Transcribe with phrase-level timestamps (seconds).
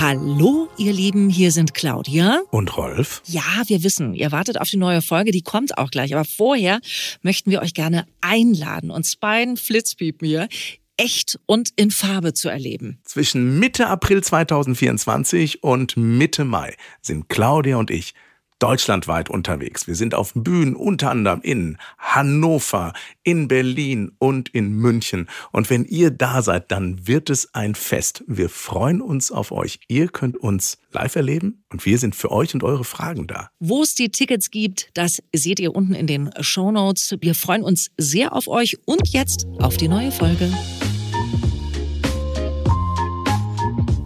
[0.00, 2.40] Hallo, ihr Lieben, hier sind Claudia.
[2.50, 3.20] Und Rolf?
[3.26, 6.14] Ja, wir wissen, ihr wartet auf die neue Folge, die kommt auch gleich.
[6.14, 6.80] Aber vorher
[7.20, 10.48] möchten wir euch gerne einladen, uns beiden Flitzpiepen hier
[10.96, 12.98] echt und in Farbe zu erleben.
[13.04, 18.14] Zwischen Mitte April 2024 und Mitte Mai sind Claudia und ich
[18.60, 19.88] deutschlandweit unterwegs.
[19.88, 22.92] Wir sind auf Bühnen unter anderem in Hannover,
[23.24, 25.28] in Berlin und in München.
[25.50, 28.22] Und wenn ihr da seid, dann wird es ein Fest.
[28.26, 29.80] Wir freuen uns auf euch.
[29.88, 33.50] Ihr könnt uns live erleben und wir sind für euch und eure Fragen da.
[33.58, 37.16] Wo es die Tickets gibt, das seht ihr unten in den Show Notes.
[37.20, 40.52] Wir freuen uns sehr auf euch und jetzt auf die neue Folge.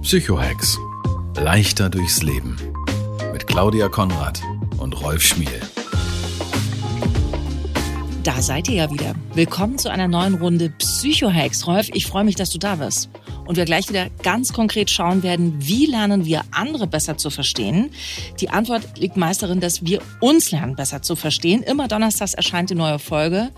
[0.03, 0.79] Psychohex.
[1.37, 2.74] Leichter durchs Leben.
[3.55, 4.43] Claudia Konrad
[4.79, 5.61] und Rolf Schmiel.
[8.25, 9.15] Da seid ihr ja wieder.
[9.35, 11.65] Willkommen zu einer neuen Runde Psychohex.
[11.69, 13.11] Rolf, ich freue mich, dass du da bist.
[13.47, 17.93] Und wir gleich wieder ganz konkret schauen werden, wie lernen wir andere besser zu verstehen.
[18.41, 21.63] Die Antwort liegt meist darin, dass wir uns lernen besser zu verstehen.
[21.63, 23.53] Immer donnerstags erscheint die neue Folge.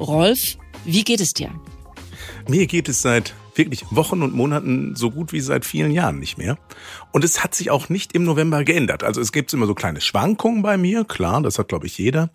[0.00, 1.52] Rolf, wie geht es dir?
[2.48, 6.38] Mir geht es seit wirklich Wochen und Monaten so gut wie seit vielen Jahren nicht
[6.38, 6.56] mehr.
[7.12, 9.02] Und es hat sich auch nicht im November geändert.
[9.02, 12.30] Also es gibt immer so kleine Schwankungen bei mir, klar, das hat glaube ich jeder.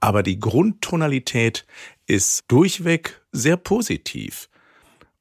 [0.00, 1.66] Aber die Grundtonalität
[2.06, 4.48] ist durchweg sehr positiv.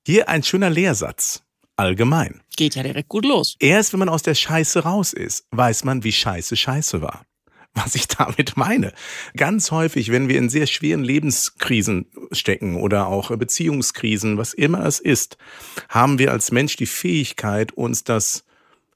[0.05, 1.43] Hier ein schöner Lehrsatz.
[1.75, 2.41] Allgemein.
[2.55, 3.55] Geht ja direkt gut los.
[3.59, 7.26] Erst wenn man aus der Scheiße raus ist, weiß man, wie scheiße Scheiße war
[7.77, 8.93] was ich damit meine.
[9.35, 14.99] Ganz häufig, wenn wir in sehr schweren Lebenskrisen stecken oder auch Beziehungskrisen, was immer es
[14.99, 15.37] ist,
[15.89, 18.43] haben wir als Mensch die Fähigkeit, uns das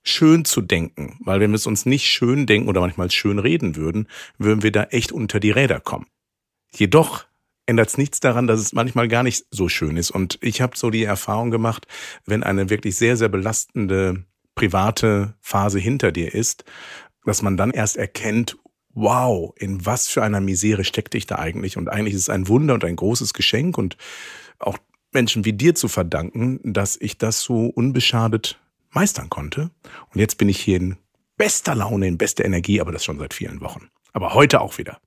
[0.04, 1.18] schön zu denken.
[1.22, 4.72] Weil wenn wir es uns nicht schön denken oder manchmal schön reden würden, würden wir
[4.72, 6.08] da echt unter die Räder kommen.
[6.74, 7.26] Jedoch
[7.66, 10.12] ändert es nichts daran, dass es manchmal gar nicht so schön ist.
[10.12, 11.88] Und ich habe so die Erfahrung gemacht,
[12.26, 14.26] wenn eine wirklich sehr, sehr belastende
[14.56, 16.66] private Phase hinter dir ist,
[17.26, 18.58] dass man dann erst erkennt,
[18.94, 21.78] wow, in was für einer Misere steckte ich da eigentlich?
[21.78, 23.98] Und eigentlich ist es ein Wunder und ein großes Geschenk und
[24.60, 24.78] auch
[25.12, 28.60] Menschen wie dir zu verdanken, dass ich das so unbeschadet
[28.92, 29.72] meistern konnte.
[30.14, 30.98] Und jetzt bin ich hier in
[31.38, 33.90] bester Laune, in bester Energie, aber das schon seit vielen Wochen.
[34.14, 35.00] Aber heute auch wieder.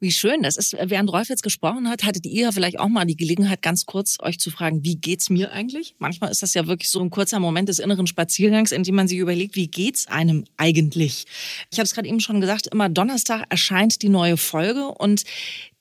[0.00, 0.76] Wie schön das ist.
[0.80, 4.38] Während Rolf jetzt gesprochen hat, hattet ihr vielleicht auch mal die Gelegenheit, ganz kurz euch
[4.38, 5.94] zu fragen, wie geht's mir eigentlich?
[5.98, 9.08] Manchmal ist das ja wirklich so ein kurzer Moment des inneren Spaziergangs, in dem man
[9.08, 11.26] sich überlegt, wie geht's einem eigentlich?
[11.70, 15.24] Ich habe es gerade eben schon gesagt, immer Donnerstag erscheint die neue Folge und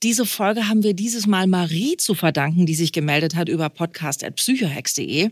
[0.03, 5.31] diese Folge haben wir dieses Mal Marie zu verdanken, die sich gemeldet hat über podcast.psychohex.de.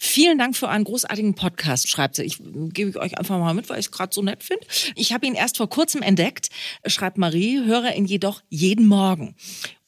[0.00, 2.22] Vielen Dank für einen großartigen Podcast, schreibt sie.
[2.22, 4.64] Ich gebe euch einfach mal mit, weil ich es gerade so nett finde.
[4.94, 6.50] Ich habe ihn erst vor kurzem entdeckt,
[6.86, 9.34] schreibt Marie, höre ihn jedoch jeden Morgen.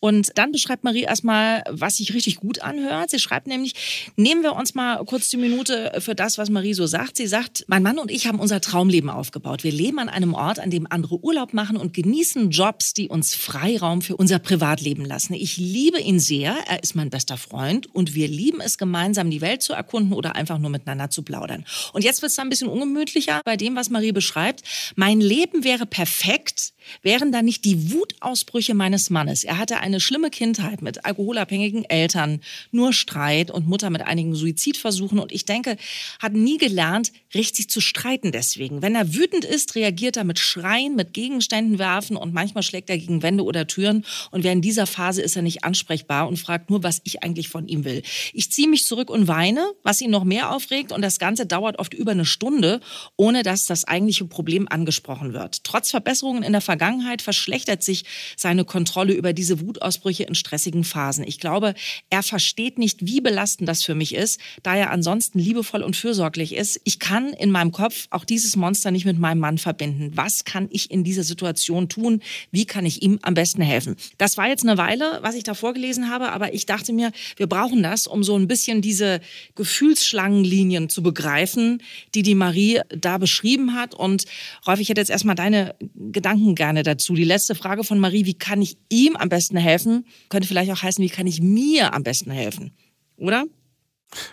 [0.00, 3.11] Und dann beschreibt Marie erstmal, was sich richtig gut anhört.
[3.11, 3.75] Sie schreibt nämlich,
[4.16, 7.19] nehmen wir uns mal kurz die Minute für das, was Marie so sagt.
[7.19, 9.62] Sie sagt, mein Mann und ich haben unser Traumleben aufgebaut.
[9.62, 13.34] Wir leben an einem Ort, an dem andere Urlaub machen und genießen Jobs, die uns
[13.34, 15.34] Freiraum für unser Privatleben lassen.
[15.34, 16.56] Ich liebe ihn sehr.
[16.67, 20.34] Er ist mein bester Freund und wir lieben es gemeinsam, die Welt zu erkunden oder
[20.34, 21.67] einfach nur miteinander zu plaudern.
[21.93, 24.62] Und jetzt wird es ein bisschen ungemütlicher bei dem, was Marie beschreibt.
[24.97, 29.44] Mein Leben wäre perfekt, wären da nicht die Wutausbrüche meines Mannes.
[29.44, 32.40] Er hatte eine schlimme Kindheit mit alkoholabhängigen Eltern,
[32.70, 35.76] nur Streit und Mutter mit einigen Suizidversuchen und ich denke,
[36.18, 38.82] hat nie gelernt, richtig zu streiten deswegen.
[38.82, 42.98] Wenn er wütend ist, reagiert er mit Schreien, mit Gegenständen werfen und manchmal schlägt er
[42.98, 46.82] gegen Wände oder Türen und während dieser Phase ist er nicht ansprechbar und fragt nur,
[46.82, 48.02] was ich eigentlich von ihm will.
[48.32, 51.78] Ich ziehe mich zurück und weine, was ihn noch mehr aufregt und das Ganze dauert
[51.78, 52.81] oft über eine Stunde,
[53.16, 55.64] ohne dass das eigentliche Problem angesprochen wird.
[55.64, 56.80] Trotz Verbesserungen in der Vergangenheit
[57.23, 58.05] verschlechtert sich
[58.37, 61.25] seine Kontrolle über diese Wutausbrüche in stressigen Phasen.
[61.27, 61.75] Ich glaube,
[62.09, 66.55] er versteht nicht, wie belastend das für mich ist, da er ansonsten liebevoll und fürsorglich
[66.55, 66.81] ist.
[66.85, 70.12] Ich kann in meinem Kopf auch dieses Monster nicht mit meinem Mann verbinden.
[70.15, 72.23] Was kann ich in dieser Situation tun?
[72.50, 73.97] Wie kann ich ihm am besten helfen?
[74.19, 77.47] Das war jetzt eine Weile, was ich da vorgelesen habe, aber ich dachte mir, wir
[77.47, 79.21] brauchen das, um so ein bisschen diese
[79.55, 81.82] Gefühlsschlangenlinien zu begreifen,
[82.15, 83.94] die die Marie da beschrieben hat.
[83.94, 84.25] Und
[84.67, 87.14] Rolf, ich hätte jetzt erstmal deine Gedanken gerne dazu.
[87.14, 90.06] Die letzte Frage von Marie, wie kann ich ihm am besten helfen?
[90.28, 92.76] Könnte vielleicht auch heißen, wie kann ich mir am besten helfen?
[93.16, 93.46] Oder?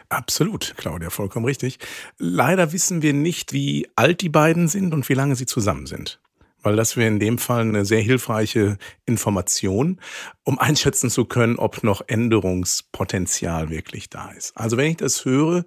[0.10, 1.80] Absolut, Claudia, vollkommen richtig.
[2.18, 6.20] Leider wissen wir nicht, wie alt die beiden sind und wie lange sie zusammen sind.
[6.64, 10.02] Weil das wäre in dem Fall eine sehr hilfreiche Information,
[10.44, 14.52] um einschätzen zu können, ob noch Änderungspotenzial wirklich da ist.
[14.58, 15.64] Also wenn ich das höre,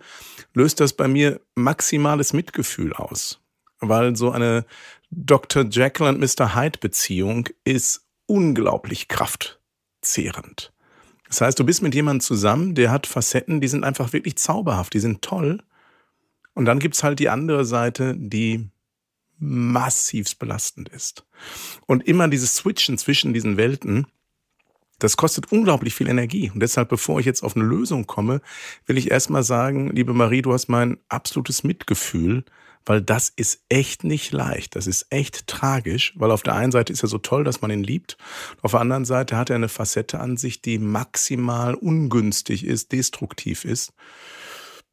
[0.53, 3.41] löst das bei mir maximales Mitgefühl aus.
[3.79, 4.67] Weil so eine
[5.11, 5.65] Dr.
[5.65, 6.55] Jekyll und Mr.
[6.55, 10.73] Hyde Beziehung ist unglaublich kraftzehrend.
[11.29, 14.95] Das heißt, du bist mit jemandem zusammen, der hat Facetten, die sind einfach wirklich zauberhaft,
[14.95, 15.63] die sind toll.
[16.55, 18.69] Und dann gibt's halt die andere Seite, die
[19.39, 21.25] massivst belastend ist.
[21.87, 24.07] Und immer dieses Switchen zwischen diesen Welten,
[24.99, 26.51] das kostet unglaublich viel Energie.
[26.51, 28.43] Und deshalb, bevor ich jetzt auf eine Lösung komme,
[28.87, 32.45] will ich erstmal sagen, liebe Marie, du hast mein absolutes Mitgefühl,
[32.85, 34.77] weil das ist echt nicht leicht.
[34.77, 37.71] Das ist echt tragisch, weil auf der einen Seite ist er so toll, dass man
[37.71, 38.17] ihn liebt.
[38.63, 43.65] Auf der anderen Seite hat er eine Facette an sich, die maximal ungünstig ist, destruktiv
[43.65, 43.93] ist.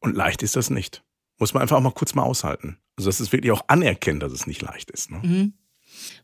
[0.00, 1.02] Und leicht ist das nicht.
[1.38, 2.78] Muss man einfach auch mal kurz mal aushalten.
[2.96, 5.10] Also das ist wirklich auch anerkennen, dass es nicht leicht ist.
[5.10, 5.20] Ne?
[5.22, 5.52] Mhm.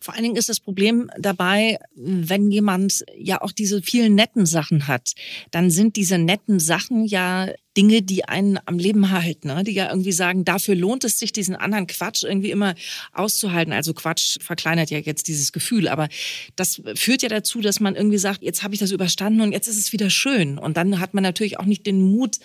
[0.00, 4.86] Vor allen Dingen ist das Problem dabei, wenn jemand ja auch diese vielen netten Sachen
[4.88, 5.14] hat,
[5.50, 9.64] dann sind diese netten Sachen ja Dinge, die einen am Leben halten, ne?
[9.64, 12.74] die ja irgendwie sagen, dafür lohnt es sich, diesen anderen Quatsch irgendwie immer
[13.12, 13.72] auszuhalten.
[13.72, 16.08] Also Quatsch verkleinert ja jetzt dieses Gefühl, aber
[16.54, 19.66] das führt ja dazu, dass man irgendwie sagt, jetzt habe ich das überstanden und jetzt
[19.66, 20.58] ist es wieder schön.
[20.58, 22.36] Und dann hat man natürlich auch nicht den Mut,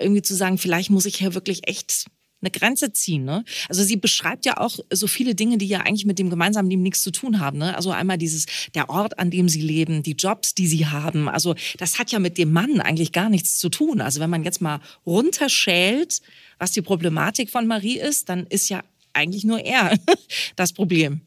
[0.00, 2.06] irgendwie zu sagen, vielleicht muss ich hier wirklich echt
[2.40, 3.24] eine Grenze ziehen.
[3.24, 3.44] Ne?
[3.68, 6.82] Also sie beschreibt ja auch so viele Dinge, die ja eigentlich mit dem gemeinsamen Leben
[6.82, 7.58] nichts zu tun haben.
[7.58, 7.74] Ne?
[7.74, 11.28] Also einmal dieses, der Ort, an dem sie leben, die Jobs, die sie haben.
[11.28, 14.00] Also das hat ja mit dem Mann eigentlich gar nichts zu tun.
[14.00, 16.20] Also wenn man jetzt mal runterschält,
[16.58, 18.82] was die Problematik von Marie ist, dann ist ja
[19.12, 19.96] eigentlich nur er
[20.56, 21.22] das Problem.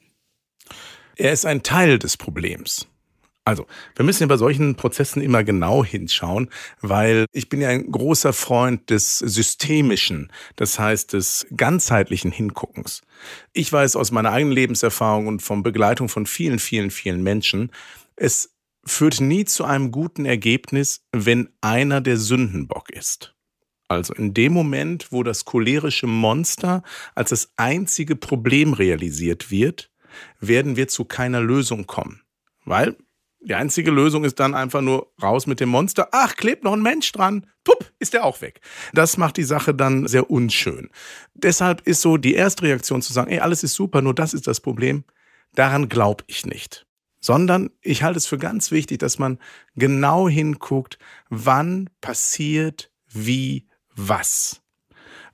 [1.18, 2.88] Er ist ein Teil des Problems.
[3.44, 3.66] Also,
[3.96, 6.50] wir müssen ja bei solchen Prozessen immer genau hinschauen,
[6.80, 13.02] weil ich bin ja ein großer Freund des systemischen, das heißt des ganzheitlichen Hinguckens.
[13.54, 17.72] Ich weiß aus meiner eigenen Lebenserfahrung und von Begleitung von vielen, vielen, vielen Menschen,
[18.16, 18.56] es
[18.86, 23.36] führt nie zu einem guten Ergebnis, wenn einer der Sündenbock ist.
[23.88, 26.84] Also in dem Moment, wo das cholerische Monster
[27.16, 29.92] als das einzige Problem realisiert wird,
[30.40, 32.22] werden wir zu keiner Lösung kommen.
[32.64, 32.96] Weil
[33.44, 36.10] die einzige Lösung ist dann einfach nur raus mit dem Monster.
[36.12, 37.48] Ach, klebt noch ein Mensch dran.
[37.64, 38.62] Pupp, ist der auch weg.
[38.94, 40.90] Das macht die Sache dann sehr unschön.
[41.34, 44.46] Deshalb ist so die erste Reaktion zu sagen, ey, alles ist super, nur das ist
[44.46, 45.04] das Problem.
[45.56, 46.86] Daran glaube ich nicht.
[47.20, 49.40] Sondern ich halte es für ganz wichtig, dass man
[49.76, 50.98] genau hinguckt,
[51.30, 54.62] wann passiert wie was.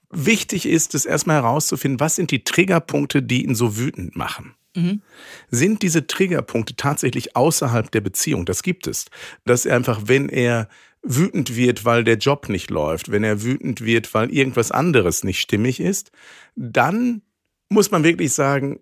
[0.09, 4.55] Wichtig ist es erstmal herauszufinden, was sind die Triggerpunkte, die ihn so wütend machen.
[4.77, 5.01] Mhm.
[5.49, 8.45] Sind diese Triggerpunkte tatsächlich außerhalb der Beziehung?
[8.45, 9.05] Das gibt es.
[9.43, 10.69] Dass er einfach, wenn er
[11.01, 15.39] wütend wird, weil der Job nicht läuft, wenn er wütend wird, weil irgendwas anderes nicht
[15.39, 16.11] stimmig ist,
[16.55, 17.23] dann
[17.69, 18.79] muss man wirklich sagen,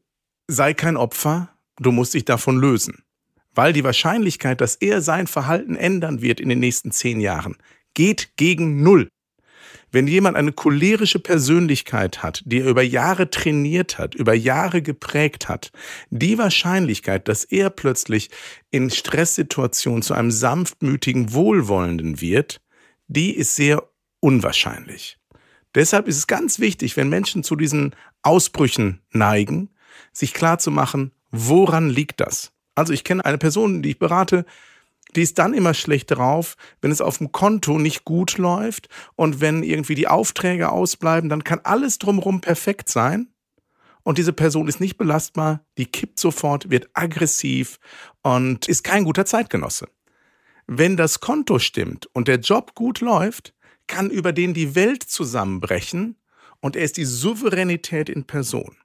[0.47, 3.03] sei kein Opfer, du musst dich davon lösen.
[3.53, 7.55] Weil die Wahrscheinlichkeit, dass er sein Verhalten ändern wird in den nächsten zehn Jahren,
[7.93, 9.07] geht gegen Null.
[9.95, 15.47] Wenn jemand eine cholerische Persönlichkeit hat, die er über Jahre trainiert hat, über Jahre geprägt
[15.47, 15.71] hat,
[16.09, 18.29] die Wahrscheinlichkeit, dass er plötzlich
[18.71, 22.59] in Stresssituationen zu einem sanftmütigen, wohlwollenden wird,
[23.07, 23.87] die ist sehr
[24.19, 25.17] unwahrscheinlich.
[25.75, 29.69] Deshalb ist es ganz wichtig, wenn Menschen zu diesen Ausbrüchen neigen,
[30.11, 32.51] sich klar zu machen, woran liegt das?
[32.75, 34.45] Also ich kenne eine Person, die ich berate,
[35.15, 39.41] die ist dann immer schlecht drauf, wenn es auf dem Konto nicht gut läuft und
[39.41, 43.29] wenn irgendwie die Aufträge ausbleiben, dann kann alles drumherum perfekt sein.
[44.03, 47.79] Und diese Person ist nicht belastbar, die kippt sofort, wird aggressiv
[48.21, 49.87] und ist kein guter Zeitgenosse.
[50.67, 53.53] Wenn das Konto stimmt und der Job gut läuft,
[53.87, 56.17] kann über den die Welt zusammenbrechen
[56.59, 58.75] und er ist die Souveränität in Person.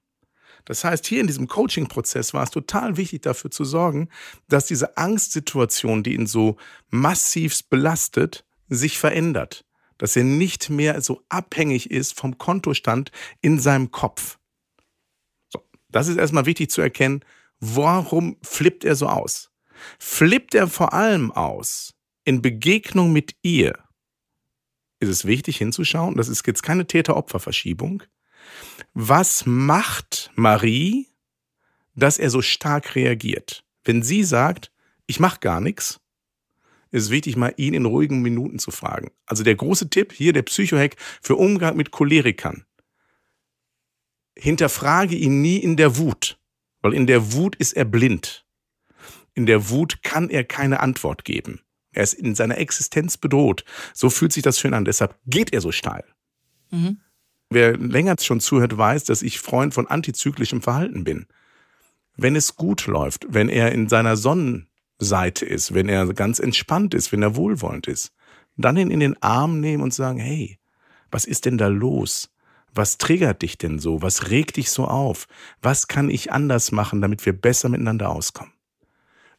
[0.64, 4.08] Das heißt, hier in diesem Coaching-Prozess war es total wichtig, dafür zu sorgen,
[4.48, 6.56] dass diese Angstsituation, die ihn so
[6.90, 9.64] massivst belastet, sich verändert.
[9.98, 14.38] Dass er nicht mehr so abhängig ist vom Kontostand in seinem Kopf.
[15.48, 17.24] So, das ist erstmal wichtig zu erkennen,
[17.58, 19.50] warum flippt er so aus?
[19.98, 23.78] Flippt er vor allem aus in Begegnung mit ihr?
[25.00, 28.02] Ist es wichtig hinzuschauen, das ist jetzt keine Täter-Opfer-Verschiebung,
[28.94, 31.08] was macht Marie,
[31.94, 33.64] dass er so stark reagiert?
[33.84, 34.72] Wenn sie sagt,
[35.06, 36.00] ich mache gar nichts,
[36.90, 39.10] ist wichtig, mal ihn in ruhigen Minuten zu fragen.
[39.26, 42.64] Also der große Tipp hier, der Psychohack für Umgang mit Cholerikern.
[44.36, 46.38] Hinterfrage ihn nie in der Wut,
[46.82, 48.44] weil in der Wut ist er blind.
[49.34, 51.60] In der Wut kann er keine Antwort geben,
[51.92, 53.64] Er ist in seiner Existenz bedroht.
[53.94, 54.84] So fühlt sich das ihn an.
[54.84, 56.04] Deshalb geht er so steil.
[56.70, 57.00] Mhm.
[57.52, 61.26] Wer länger schon zuhört, weiß, dass ich Freund von antizyklischem Verhalten bin.
[62.16, 67.10] Wenn es gut läuft, wenn er in seiner Sonnenseite ist, wenn er ganz entspannt ist,
[67.10, 68.12] wenn er wohlwollend ist,
[68.56, 70.60] dann ihn in den Arm nehmen und sagen, hey,
[71.10, 72.30] was ist denn da los?
[72.72, 74.00] Was triggert dich denn so?
[74.00, 75.26] Was regt dich so auf?
[75.60, 78.52] Was kann ich anders machen, damit wir besser miteinander auskommen?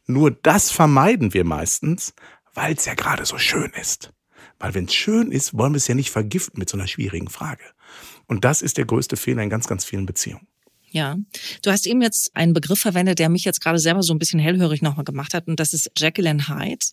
[0.06, 2.12] Nur das vermeiden wir meistens,
[2.52, 4.12] weil es ja gerade so schön ist.
[4.58, 7.30] Weil wenn es schön ist, wollen wir es ja nicht vergiften mit so einer schwierigen
[7.30, 7.64] Frage.
[8.32, 10.46] Und das ist der größte Fehler in ganz, ganz vielen Beziehungen.
[10.90, 11.18] Ja,
[11.62, 14.40] du hast eben jetzt einen Begriff verwendet, der mich jetzt gerade selber so ein bisschen
[14.40, 16.84] hellhörig nochmal gemacht hat, und das ist Jacqueline Hyde.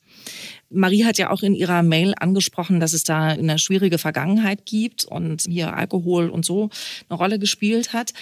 [0.69, 5.05] Marie hat ja auch in ihrer Mail angesprochen, dass es da eine schwierige Vergangenheit gibt
[5.05, 6.69] und hier Alkohol und so
[7.08, 8.13] eine Rolle gespielt hat.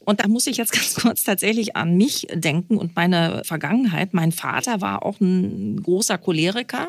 [0.00, 4.12] Und da muss ich jetzt ganz kurz tatsächlich an mich denken und meine Vergangenheit.
[4.12, 6.88] Mein Vater war auch ein großer Choleriker.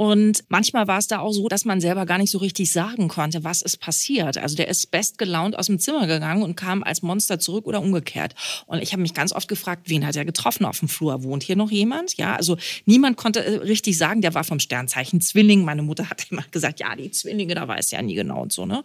[0.00, 3.08] Und manchmal war es da auch so, dass man selber gar nicht so richtig sagen
[3.08, 4.38] konnte, was ist passiert.
[4.38, 8.34] Also der ist bestgelaunt aus dem Zimmer gegangen und kam als Monster zurück oder umgekehrt.
[8.64, 11.22] Und ich habe mich ganz oft gefragt, wen hat er getroffen auf dem Flur?
[11.22, 12.16] Wohnt hier noch jemand?
[12.16, 15.66] Ja, also niemand konnte äh, richtig sagen, der war vom Sternzeichen Zwilling.
[15.66, 18.64] Meine Mutter hat immer gesagt, ja, die Zwillinge, da weiß ja nie genau und so,
[18.64, 18.82] ne?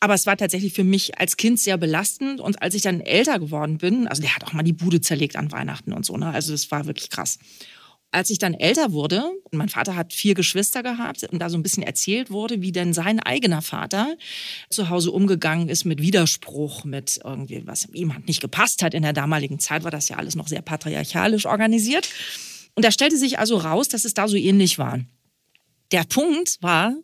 [0.00, 2.40] Aber es war tatsächlich für mich als Kind sehr belastend.
[2.40, 5.36] Und als ich dann älter geworden bin, also der hat auch mal die Bude zerlegt
[5.36, 6.30] an Weihnachten und so, ne?
[6.30, 7.38] Also das war wirklich krass
[8.12, 11.56] als ich dann älter wurde, und mein Vater hat vier Geschwister gehabt, und da so
[11.56, 14.16] ein bisschen erzählt wurde, wie denn sein eigener Vater
[14.68, 18.94] zu Hause umgegangen ist mit Widerspruch, mit irgendwie, was ihm nicht gepasst hat.
[18.94, 22.08] In der damaligen Zeit war das ja alles noch sehr patriarchalisch organisiert.
[22.74, 25.00] Und da stellte sich also raus, dass es da so ähnlich war.
[25.92, 26.94] Der Punkt war,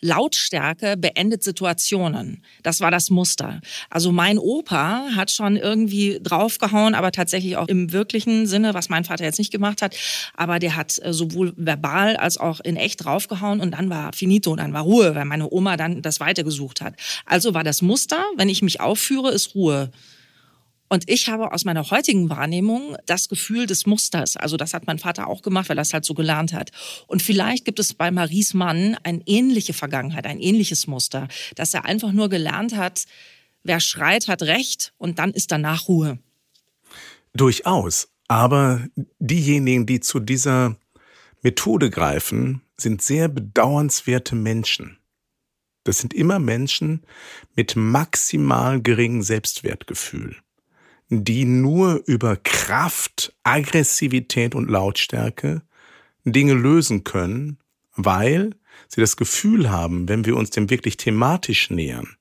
[0.00, 2.42] Lautstärke beendet Situationen.
[2.62, 3.60] Das war das Muster.
[3.90, 9.04] Also mein Opa hat schon irgendwie draufgehauen, aber tatsächlich auch im wirklichen Sinne, was mein
[9.04, 9.96] Vater jetzt nicht gemacht hat.
[10.34, 14.54] Aber der hat äh, sowohl verbal als auch in echt draufgehauen und dann war finito,
[14.54, 16.94] dann war Ruhe, weil meine Oma dann das weitergesucht hat.
[17.26, 19.90] Also war das Muster, wenn ich mich aufführe, ist Ruhe.
[20.88, 24.36] Und ich habe aus meiner heutigen Wahrnehmung das Gefühl des Musters.
[24.36, 26.70] Also das hat mein Vater auch gemacht, weil er es halt so gelernt hat.
[27.06, 31.84] Und vielleicht gibt es bei Maries Mann eine ähnliche Vergangenheit, ein ähnliches Muster, dass er
[31.84, 33.04] einfach nur gelernt hat,
[33.62, 36.18] wer schreit, hat Recht und dann ist danach Ruhe.
[37.34, 38.08] Durchaus.
[38.26, 38.86] Aber
[39.18, 40.76] diejenigen, die zu dieser
[41.42, 44.98] Methode greifen, sind sehr bedauernswerte Menschen.
[45.84, 47.06] Das sind immer Menschen
[47.56, 50.36] mit maximal geringem Selbstwertgefühl
[51.08, 55.62] die nur über Kraft, Aggressivität und Lautstärke
[56.24, 57.58] Dinge lösen können,
[57.94, 58.54] weil
[58.88, 62.16] sie das Gefühl haben, wenn wir uns dem wirklich thematisch nähern,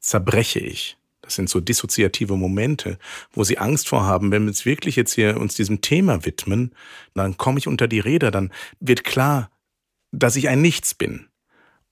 [0.00, 0.96] zerbreche ich.
[1.22, 2.98] Das sind so dissoziative Momente,
[3.32, 6.72] wo sie Angst vorhaben, wenn wir uns wirklich jetzt hier uns diesem Thema widmen,
[7.14, 9.50] dann komme ich unter die Räder, dann wird klar,
[10.12, 11.28] dass ich ein Nichts bin.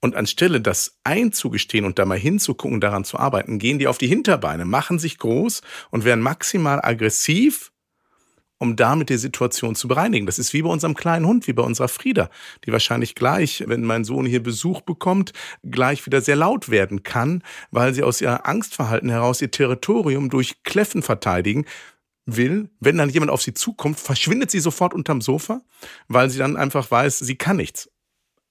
[0.04, 4.06] Und anstelle das einzugestehen und da mal hinzugucken, daran zu arbeiten, gehen die auf die
[4.06, 7.72] Hinterbeine, machen sich groß und werden maximal aggressiv,
[8.58, 10.26] um damit die Situation zu bereinigen.
[10.26, 12.28] Das ist wie bei unserem kleinen Hund, wie bei unserer Frieda,
[12.66, 15.32] die wahrscheinlich gleich, wenn mein Sohn hier Besuch bekommt,
[15.62, 20.62] gleich wieder sehr laut werden kann, weil sie aus ihr Angstverhalten heraus ihr Territorium durch
[20.64, 21.64] Kläffen verteidigen
[22.26, 25.62] will, wenn dann jemand auf sie zukommt, verschwindet sie sofort unterm Sofa,
[26.08, 27.88] weil sie dann einfach weiß, sie kann nichts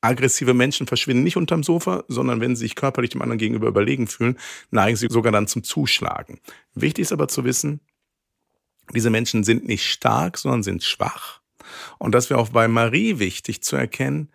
[0.04, 4.08] aggressive Menschen verschwinden nicht unterm Sofa, sondern wenn sie sich körperlich dem anderen gegenüber überlegen
[4.08, 4.38] fühlen,
[4.72, 6.40] neigen sie sogar dann zum Zuschlagen.
[6.76, 7.80] Wichtig ist aber zu wissen,
[8.94, 11.42] diese Menschen sind nicht stark, sondern sind schwach.
[11.98, 14.30] Und das wäre auch bei Marie wichtig zu erkennen,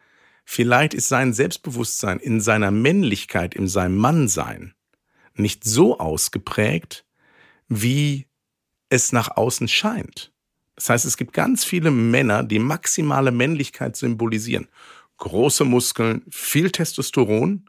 [0.45, 4.75] vielleicht ist sein Selbstbewusstsein in seiner Männlichkeit, in seinem Mannsein
[5.35, 7.05] nicht so ausgeprägt,
[7.69, 8.27] wie
[8.89, 10.33] es nach außen scheint.
[10.75, 14.69] Das heißt, es gibt ganz viele Männer, die maximale Männlichkeit symbolisieren
[15.19, 17.69] große Muskeln, viel Testosteron,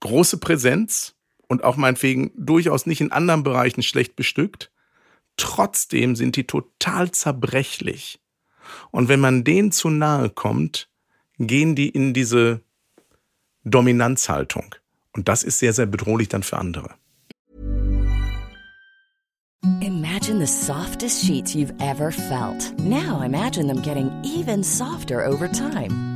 [0.00, 1.14] große Präsenz
[1.48, 4.72] und auch meinetwegen durchaus nicht in anderen Bereichen schlecht bestückt.
[5.36, 8.20] Trotzdem sind die total zerbrechlich.
[8.90, 10.88] Und wenn man denen zu nahe kommt,
[11.38, 12.62] gehen die in diese
[13.64, 14.74] Dominanzhaltung.
[15.12, 16.94] Und das ist sehr, sehr bedrohlich dann für andere.
[19.80, 22.72] Imagine the softest sheets you've ever felt.
[22.78, 26.15] Now imagine them getting even softer over time.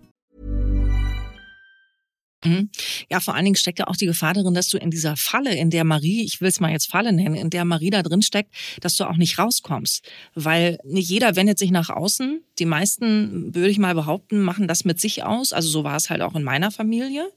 [2.43, 2.69] Mhm.
[3.09, 5.55] Ja, vor allen Dingen steckt ja auch die Gefahr darin, dass du in dieser Falle,
[5.55, 8.21] in der Marie, ich will es mal jetzt Falle nennen, in der Marie da drin
[8.21, 10.03] steckt, dass du auch nicht rauskommst.
[10.33, 12.41] Weil nicht jeder wendet sich nach außen.
[12.57, 15.53] Die meisten, würde ich mal behaupten, machen das mit sich aus.
[15.53, 17.29] Also so war es halt auch in meiner Familie.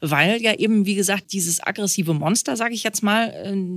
[0.00, 3.32] Weil ja eben, wie gesagt, dieses aggressive Monster, sage ich jetzt mal,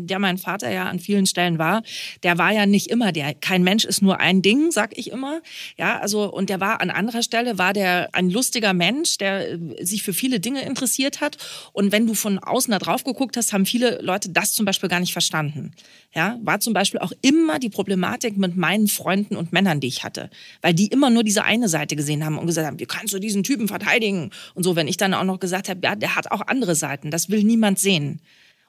[0.06, 1.82] der mein Vater ja an vielen Stellen war,
[2.24, 3.34] der war ja nicht immer der.
[3.34, 5.42] Kein Mensch ist nur ein Ding, sag ich immer.
[5.78, 9.86] Ja, also, und der war an anderer Stelle, war der ein lustiger Mensch, der äh,
[9.86, 11.38] sich für viele Dinge interessiert hat.
[11.74, 14.90] Und wenn du von außen da drauf geguckt hast, haben viele Leute das zum Beispiel
[14.90, 15.72] gar nicht verstanden.
[16.14, 20.04] Ja, war zum Beispiel auch immer die Problematik mit meinen Freunden und Männern, die ich
[20.04, 20.30] hatte.
[20.62, 23.20] Weil die immer nur diese eine Seite gesehen haben und gesagt haben, wie kannst du
[23.20, 24.32] diesen Typen verteidigen?
[24.54, 27.12] Und so, wenn ich dann auch noch gesagt habe, ja, der hat auch andere Seiten.
[27.12, 28.22] Das will niemand sehen.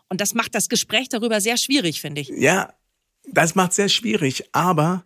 [0.08, 2.28] Und das macht das Gespräch darüber sehr schwierig, finde ich.
[2.28, 2.72] Ja,
[3.26, 5.04] das macht sehr schwierig, aber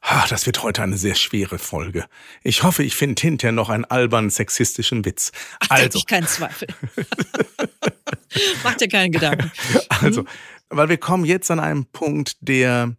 [0.00, 2.06] Ach, das wird heute eine sehr schwere Folge.
[2.42, 5.32] Ich hoffe, ich finde hinterher noch einen albernen sexistischen Witz.
[5.60, 5.98] Ach, also.
[5.98, 6.68] ich keinen Zweifel.
[8.62, 9.50] Mach dir keinen Gedanken.
[10.00, 10.24] Also,
[10.68, 12.94] weil wir kommen jetzt an einen Punkt, der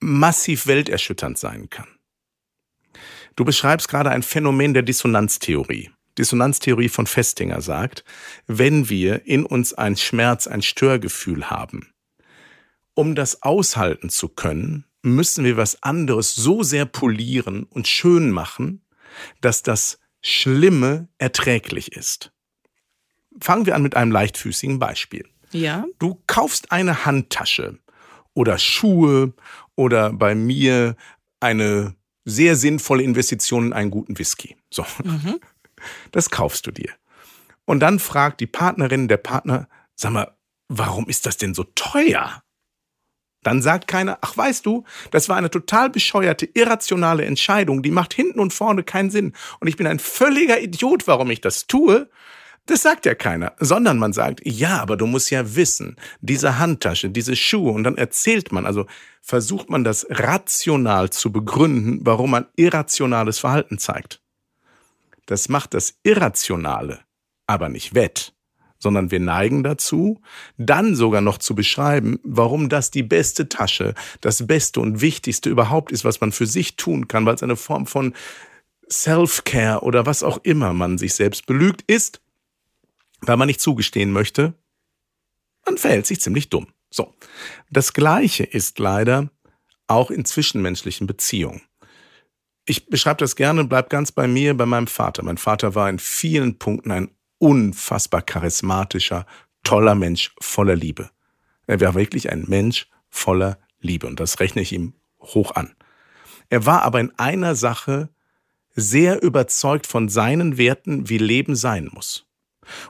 [0.00, 1.88] massiv welterschütternd sein kann.
[3.36, 5.90] Du beschreibst gerade ein Phänomen der Dissonanztheorie.
[6.18, 8.04] Dissonanztheorie von Festinger sagt,
[8.46, 11.92] wenn wir in uns ein Schmerz, ein Störgefühl haben,
[12.94, 18.84] um das aushalten zu können, müssen wir was anderes so sehr polieren und schön machen,
[19.40, 22.32] dass das Schlimme erträglich ist.
[23.40, 25.28] Fangen wir an mit einem leichtfüßigen Beispiel.
[25.50, 25.84] Ja.
[25.98, 27.78] Du kaufst eine Handtasche
[28.34, 29.34] oder Schuhe
[29.74, 30.96] oder bei mir
[31.40, 31.94] eine
[32.24, 34.56] sehr sinnvolle Investition in einen guten Whisky.
[34.70, 34.86] So.
[35.02, 35.40] Mhm.
[36.12, 36.92] Das kaufst du dir.
[37.64, 40.36] Und dann fragt die Partnerin, der Partner, sag mal,
[40.68, 42.42] warum ist das denn so teuer?
[43.42, 48.14] Dann sagt keiner, ach weißt du, das war eine total bescheuerte, irrationale Entscheidung, die macht
[48.14, 49.32] hinten und vorne keinen Sinn.
[49.60, 52.08] Und ich bin ein völliger Idiot, warum ich das tue.
[52.66, 57.10] Das sagt ja keiner, sondern man sagt, ja, aber du musst ja wissen, diese Handtasche,
[57.10, 58.86] diese Schuhe, und dann erzählt man, also
[59.20, 64.20] versucht man das rational zu begründen, warum man irrationales Verhalten zeigt.
[65.26, 67.00] Das macht das Irrationale
[67.52, 68.31] aber nicht wett
[68.82, 70.20] sondern wir neigen dazu,
[70.58, 75.92] dann sogar noch zu beschreiben, warum das die beste Tasche, das Beste und Wichtigste überhaupt
[75.92, 78.14] ist, was man für sich tun kann, weil es eine Form von
[78.90, 82.20] Self-Care oder was auch immer man sich selbst belügt ist,
[83.20, 84.54] weil man nicht zugestehen möchte,
[85.64, 86.66] man verhält sich ziemlich dumm.
[86.90, 87.14] So.
[87.70, 89.30] Das Gleiche ist leider
[89.86, 91.62] auch in zwischenmenschlichen Beziehungen.
[92.64, 95.22] Ich beschreibe das gerne und bleib ganz bei mir, bei meinem Vater.
[95.22, 97.10] Mein Vater war in vielen Punkten ein
[97.42, 99.26] unfassbar charismatischer,
[99.64, 101.10] toller Mensch voller Liebe.
[101.66, 105.74] Er war wirklich ein Mensch voller Liebe und das rechne ich ihm hoch an.
[106.50, 108.10] Er war aber in einer Sache
[108.74, 112.26] sehr überzeugt von seinen Werten, wie Leben sein muss.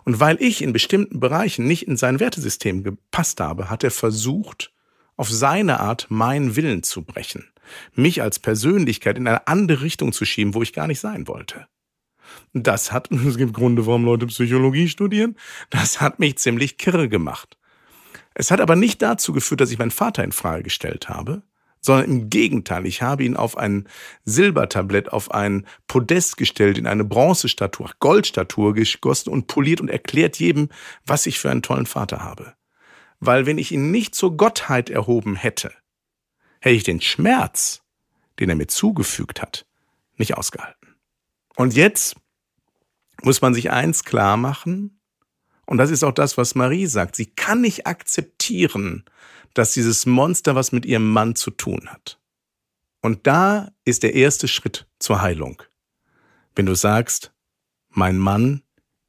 [0.04, 4.70] Und weil ich in bestimmten Bereichen nicht in sein Wertesystem gepasst habe, hat er versucht,
[5.16, 7.50] auf seine Art meinen Willen zu brechen,
[7.94, 11.66] mich als Persönlichkeit in eine andere Richtung zu schieben, wo ich gar nicht sein wollte.
[12.52, 15.36] Das hat, es gibt Gründe, warum Leute Psychologie studieren,
[15.70, 17.56] das hat mich ziemlich kirre gemacht.
[18.34, 21.42] Es hat aber nicht dazu geführt, dass ich meinen Vater in Frage gestellt habe,
[21.80, 23.88] sondern im Gegenteil, ich habe ihn auf ein
[24.24, 30.68] Silbertablett, auf ein Podest gestellt, in eine Bronzestatue, Goldstatue gegossen und poliert und erklärt jedem,
[31.04, 32.54] was ich für einen tollen Vater habe.
[33.18, 35.72] Weil wenn ich ihn nicht zur Gottheit erhoben hätte,
[36.60, 37.82] hätte ich den Schmerz,
[38.38, 39.66] den er mir zugefügt hat,
[40.16, 40.94] nicht ausgehalten.
[41.56, 42.16] Und jetzt
[43.24, 44.98] muss man sich eins klar machen,
[45.66, 47.16] und das ist auch das, was Marie sagt.
[47.16, 49.04] Sie kann nicht akzeptieren,
[49.54, 52.20] dass dieses Monster was mit ihrem Mann zu tun hat.
[53.00, 55.62] Und da ist der erste Schritt zur Heilung.
[56.54, 57.32] Wenn du sagst,
[57.88, 58.62] mein Mann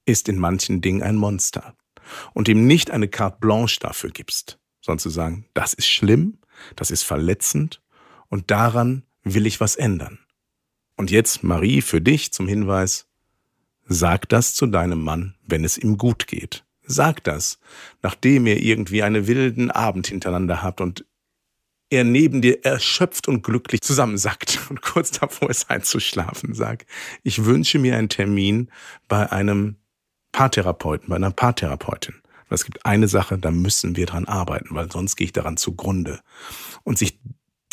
[0.05, 1.75] ist in manchen Dingen ein Monster
[2.33, 6.39] und ihm nicht eine carte blanche dafür gibst, sondern zu sagen, das ist schlimm,
[6.75, 7.81] das ist verletzend
[8.29, 10.19] und daran will ich was ändern.
[10.95, 13.07] Und jetzt, Marie, für dich zum Hinweis,
[13.93, 16.65] Sag das zu deinem Mann, wenn es ihm gut geht.
[16.81, 17.59] Sag das,
[18.01, 21.05] nachdem ihr irgendwie einen wilden Abend hintereinander habt und
[21.91, 26.87] er neben dir erschöpft und glücklich zusammensackt und kurz davor ist einzuschlafen, sag,
[27.21, 28.71] ich wünsche mir einen Termin
[29.07, 29.75] bei einem
[30.31, 32.15] Paartherapeuten, bei einer Paartherapeutin.
[32.49, 36.19] Es gibt eine Sache, da müssen wir dran arbeiten, weil sonst gehe ich daran zugrunde.
[36.83, 37.19] Und sich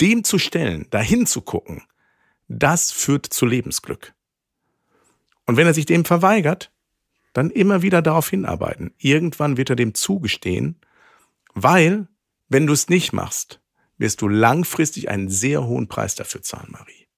[0.00, 1.82] dem zu stellen, dahin zu gucken,
[2.48, 4.14] das führt zu Lebensglück.
[5.50, 6.70] Und wenn er sich dem verweigert,
[7.32, 8.94] dann immer wieder darauf hinarbeiten.
[8.98, 10.76] Irgendwann wird er dem zugestehen,
[11.54, 12.06] weil,
[12.48, 13.58] wenn du es nicht machst,
[13.98, 17.08] wirst du langfristig einen sehr hohen Preis dafür zahlen, Marie.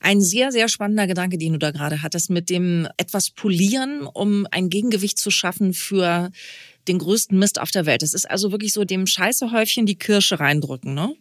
[0.00, 4.48] Ein sehr, sehr spannender Gedanke, den du da gerade hattest, mit dem etwas polieren, um
[4.50, 6.32] ein Gegengewicht zu schaffen für
[6.88, 8.02] den größten Mist auf der Welt.
[8.02, 11.14] Es ist also wirklich so dem Scheißehäufchen die Kirsche reindrücken, ne?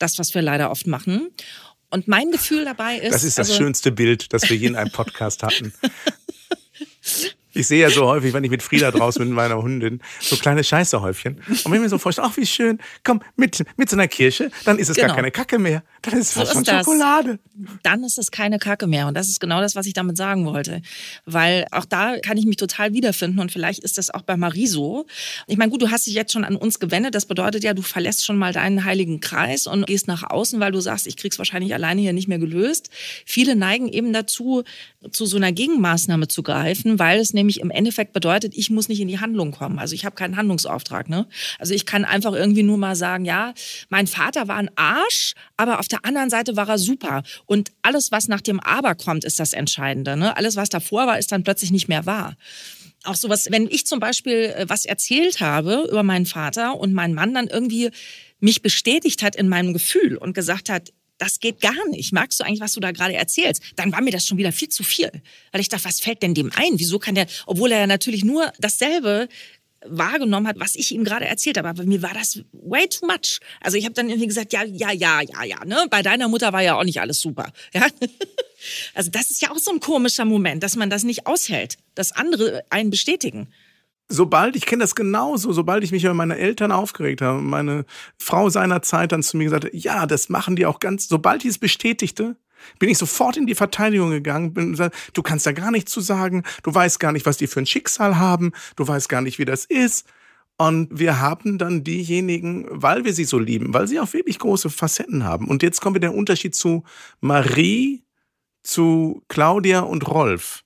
[0.00, 1.28] Das, was wir leider oft machen.
[1.90, 3.14] Und mein Gefühl dabei ist.
[3.14, 5.72] Das ist das also, schönste Bild, das wir je in einem Podcast hatten.
[7.56, 10.36] Ich sehe ja so häufig, wenn ich mit Frieda draußen bin, mit meiner Hündin, so
[10.36, 11.36] kleine Scheißehäufchen.
[11.48, 14.50] Und wenn ich mir so vorstelle, ach wie schön, komm, mit, mit so einer Kirsche,
[14.64, 15.08] dann ist es Genau.
[15.08, 15.82] gar keine Kacke mehr.
[16.02, 16.70] Dann ist es So fast schon ist.
[16.84, 17.38] Schokolade.
[17.82, 19.06] dann ist es keine Kacke mehr.
[19.08, 20.82] Und das ist genau das, was ich damit sagen wollte.
[21.24, 24.66] Weil auch da kann ich mich total wiederfinden und vielleicht ist das auch bei Marie
[24.66, 25.06] so.
[25.46, 27.14] Ich meine, gut, du hast dich jetzt schon an uns gewendet.
[27.14, 30.72] Das bedeutet ja, du verlässt schon mal deinen heiligen Kreis und gehst nach außen, weil
[30.72, 32.90] du sagst, ich krieg's wahrscheinlich alleine hier nicht mehr gelöst.
[33.24, 34.64] Viele neigen eben dazu,
[35.10, 39.00] zu so einer Gegenmaßnahme zu greifen, weil es nämlich im Endeffekt bedeutet, ich muss nicht
[39.00, 39.78] in die Handlung kommen.
[39.78, 41.08] Also ich habe keinen Handlungsauftrag.
[41.08, 41.26] Ne?
[41.58, 43.54] Also ich kann einfach irgendwie nur mal sagen, ja,
[43.88, 47.22] mein Vater war ein Arsch, aber auf der anderen Seite war er super.
[47.46, 50.16] Und alles, was nach dem Aber kommt, ist das Entscheidende.
[50.16, 50.36] Ne?
[50.36, 52.36] Alles, was davor war, ist dann plötzlich nicht mehr wahr.
[53.04, 57.14] Auch sowas, wenn ich zum Beispiel äh, was erzählt habe über meinen Vater und mein
[57.14, 57.90] Mann dann irgendwie
[58.40, 62.12] mich bestätigt hat in meinem Gefühl und gesagt hat, das geht gar nicht.
[62.12, 63.62] Magst du eigentlich, was du da gerade erzählst?
[63.76, 65.10] Dann war mir das schon wieder viel zu viel.
[65.52, 66.78] Weil ich dachte, was fällt denn dem ein?
[66.78, 69.28] Wieso kann der, obwohl er ja natürlich nur dasselbe
[69.88, 71.68] wahrgenommen hat, was ich ihm gerade erzählt habe.
[71.68, 73.40] Aber mir war das way too much.
[73.60, 75.64] Also ich habe dann irgendwie gesagt, ja, ja, ja, ja, ja.
[75.64, 75.86] Ne?
[75.90, 77.52] Bei deiner Mutter war ja auch nicht alles super.
[77.72, 77.86] Ja?
[78.94, 82.10] Also das ist ja auch so ein komischer Moment, dass man das nicht aushält, dass
[82.10, 83.48] andere einen bestätigen.
[84.08, 87.84] Sobald, ich kenne das genauso, sobald ich mich über meine Eltern aufgeregt habe, meine
[88.18, 91.50] Frau seinerzeit dann zu mir gesagt hat, ja, das machen die auch ganz, sobald ich
[91.50, 92.36] es bestätigte,
[92.78, 96.00] bin ich sofort in die Verteidigung gegangen, bin gesagt, du kannst da gar nichts zu
[96.00, 99.38] sagen, du weißt gar nicht, was die für ein Schicksal haben, du weißt gar nicht,
[99.38, 100.06] wie das ist.
[100.58, 104.70] Und wir haben dann diejenigen, weil wir sie so lieben, weil sie auch wirklich große
[104.70, 105.48] Facetten haben.
[105.48, 106.84] Und jetzt kommen wir der Unterschied zu
[107.20, 108.04] Marie,
[108.62, 110.64] zu Claudia und Rolf.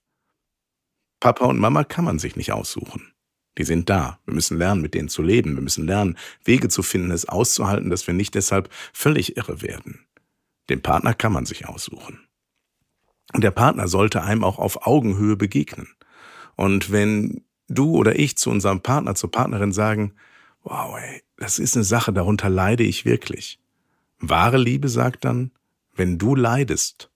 [1.19, 3.10] Papa und Mama kann man sich nicht aussuchen.
[3.61, 4.19] Die sind da.
[4.25, 5.55] Wir müssen lernen, mit denen zu leben.
[5.55, 10.07] Wir müssen lernen, Wege zu finden, es auszuhalten, dass wir nicht deshalb völlig irre werden.
[10.71, 12.21] Den Partner kann man sich aussuchen.
[13.35, 15.89] Und der Partner sollte einem auch auf Augenhöhe begegnen.
[16.57, 20.15] Und wenn du oder ich zu unserem Partner, zur Partnerin sagen,
[20.63, 23.61] wow, ey, das ist eine Sache, darunter leide ich wirklich.
[24.21, 25.51] Wahre Liebe sagt dann,
[25.95, 27.11] wenn du leidest,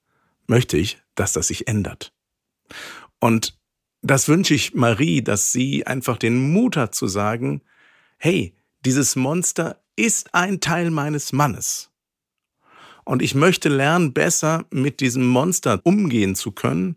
[0.47, 2.13] möchte ich, dass das sich ändert.
[3.19, 3.59] Und
[4.05, 7.63] das wünsche ich Marie, dass sie einfach den Mut hat zu sagen,
[8.19, 11.91] hey, dieses Monster ist ein Teil meines Mannes.
[13.05, 16.97] Und ich möchte lernen, besser mit diesem Monster umgehen zu können.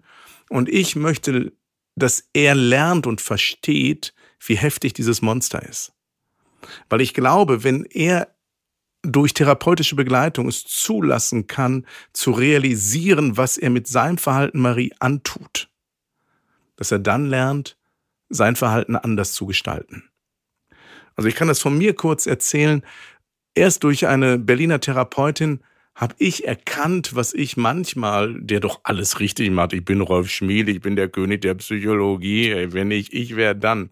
[0.50, 1.54] Und ich möchte,
[1.96, 4.14] dass er lernt und versteht,
[4.46, 5.94] wie heftig dieses Monster ist.
[6.90, 8.36] Weil ich glaube, wenn er
[9.02, 15.70] durch therapeutische Begleitung es zulassen kann, zu realisieren, was er mit seinem Verhalten Marie antut,
[16.78, 17.78] dass er dann lernt,
[18.30, 20.10] sein Verhalten anders zu gestalten.
[21.16, 22.84] Also ich kann das von mir kurz erzählen.
[23.56, 25.62] Erst durch eine Berliner Therapeutin
[25.96, 30.70] habe ich erkannt, was ich manchmal, der doch alles richtig macht, ich bin Rolf Schmiel,
[30.70, 33.90] ich bin der König der Psychologie, wenn ich ich wäre dann.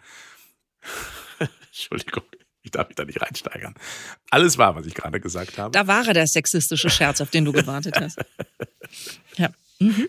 [1.65, 2.23] Entschuldigung,
[2.61, 3.73] ich darf mich da nicht reinsteigern.
[4.29, 5.71] Alles war, was ich gerade gesagt habe.
[5.71, 8.19] Da war er der sexistische Scherz, auf den du gewartet hast.
[9.37, 9.49] Ja.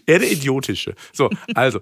[0.07, 0.95] Er der idiotische.
[1.13, 1.81] So, also,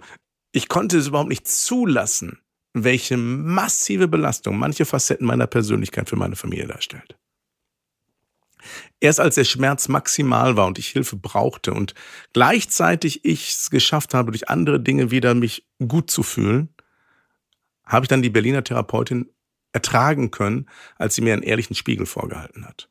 [0.55, 2.39] ich konnte es überhaupt nicht zulassen,
[2.75, 7.17] welche massive Belastung manche Facetten meiner Persönlichkeit für meine Familie darstellt.
[9.01, 11.95] Erst als der Schmerz maximal war und ich Hilfe brauchte und
[12.33, 16.69] gleichzeitig ich es geschafft habe, durch andere Dinge wieder mich gut zu fühlen,
[17.85, 19.29] habe ich dann die Berliner Therapeutin
[19.73, 22.89] ertragen können, als sie mir einen ehrlichen Spiegel vorgehalten hat.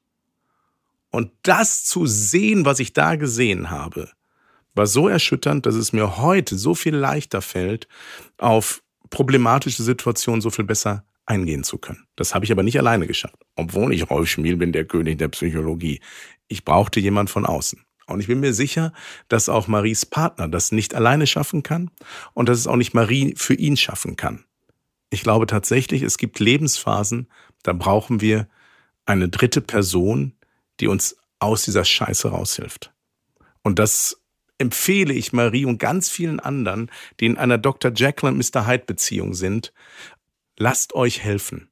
[1.11, 4.11] Und das zu sehen, was ich da gesehen habe,
[4.75, 7.87] war so erschütternd, dass es mir heute so viel leichter fällt,
[8.37, 12.05] auf problematische Situationen so viel besser eingehen zu können.
[12.15, 15.29] Das habe ich aber nicht alleine geschafft, obwohl ich Rolf Schmiel bin, der König der
[15.29, 16.01] Psychologie.
[16.47, 17.83] Ich brauchte jemand von außen.
[18.05, 18.91] Und ich bin mir sicher,
[19.29, 21.89] dass auch Maries Partner das nicht alleine schaffen kann
[22.33, 24.43] und dass es auch nicht Marie für ihn schaffen kann.
[25.09, 27.29] Ich glaube tatsächlich, es gibt Lebensphasen,
[27.61, 28.49] da brauchen wir
[29.05, 30.33] eine dritte Person,
[30.79, 32.93] die uns aus dieser Scheiße raushilft.
[33.61, 34.22] Und das
[34.63, 37.91] empfehle ich Marie und ganz vielen anderen, die in einer Dr.
[37.93, 38.65] Jekyll und Mr.
[38.65, 39.73] Hyde Beziehung sind.
[40.57, 41.69] Lasst euch helfen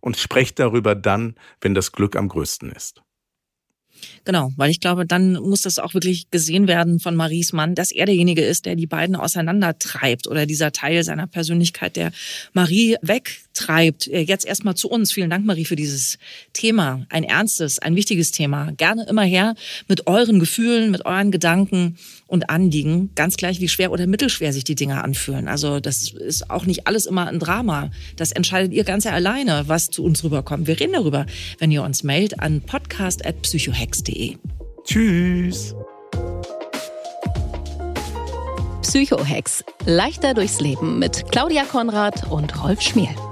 [0.00, 3.02] und sprecht darüber dann, wenn das Glück am größten ist.
[4.24, 7.90] Genau, weil ich glaube, dann muss das auch wirklich gesehen werden von Maries Mann, dass
[7.90, 12.12] er derjenige ist, der die beiden auseinandertreibt oder dieser Teil seiner Persönlichkeit, der
[12.54, 14.08] Marie weg treibt.
[14.08, 15.12] Äh, jetzt erstmal zu uns.
[15.12, 16.18] Vielen Dank, Marie, für dieses
[16.52, 17.06] Thema.
[17.08, 18.72] Ein ernstes, ein wichtiges Thema.
[18.72, 19.54] Gerne immer her
[19.88, 23.10] mit euren Gefühlen, mit euren Gedanken und Anliegen.
[23.14, 25.48] Ganz gleich, wie schwer oder mittelschwer sich die Dinge anfühlen.
[25.48, 27.90] Also das ist auch nicht alles immer ein Drama.
[28.16, 30.66] Das entscheidet ihr ganz alleine, was zu uns rüberkommt.
[30.66, 31.26] Wir reden darüber,
[31.58, 34.36] wenn ihr uns mailt an podcast.psychohex.de.
[34.84, 35.74] Tschüss.
[38.82, 39.64] Psychohex.
[39.86, 43.31] Leichter durchs Leben mit Claudia Konrad und Rolf Schmiel.